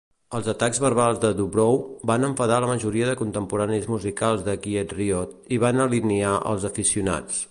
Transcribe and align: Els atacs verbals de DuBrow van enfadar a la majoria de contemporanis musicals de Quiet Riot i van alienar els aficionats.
Els 0.37 0.47
atacs 0.51 0.79
verbals 0.83 1.19
de 1.25 1.29
DuBrow 1.41 1.77
van 2.11 2.25
enfadar 2.29 2.57
a 2.61 2.63
la 2.65 2.69
majoria 2.71 3.11
de 3.11 3.15
contemporanis 3.21 3.87
musicals 3.95 4.43
de 4.49 4.57
Quiet 4.65 4.97
Riot 5.01 5.37
i 5.59 5.63
van 5.67 5.85
alienar 5.87 6.33
els 6.55 6.69
aficionats. 6.73 7.43